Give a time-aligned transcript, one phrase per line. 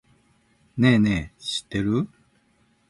[0.77, 2.09] ねぇねぇ、知ってる？